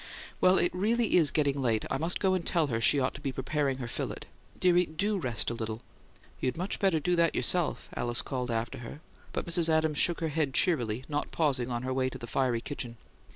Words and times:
Well, 0.41 0.57
it 0.57 0.73
really 0.73 1.15
is 1.17 1.29
getting 1.29 1.61
late: 1.61 1.85
I 1.91 1.99
must 1.99 2.19
go 2.19 2.33
and 2.33 2.43
tell 2.43 2.65
her 2.73 2.81
she 2.81 2.99
ought 2.99 3.13
to 3.13 3.21
be 3.21 3.31
preparing 3.31 3.77
her 3.77 3.87
fillet. 3.87 4.23
Dearie, 4.59 4.87
DO 4.87 5.19
rest 5.19 5.51
a 5.51 5.53
little." 5.53 5.83
"You'd 6.39 6.57
much 6.57 6.79
better 6.79 6.99
do 6.99 7.15
that 7.17 7.35
yourself," 7.35 7.87
Alice 7.95 8.23
called 8.23 8.49
after 8.49 8.79
her, 8.79 8.99
but 9.31 9.45
Mrs. 9.45 9.69
Adams 9.69 9.99
shook 9.99 10.19
her 10.19 10.29
head 10.29 10.55
cheerily, 10.55 11.03
not 11.07 11.31
pausing 11.31 11.69
on 11.69 11.83
her 11.83 11.93
way 11.93 12.09
to 12.09 12.17
the 12.17 12.25
fiery 12.25 12.61
kitchen. 12.61 12.97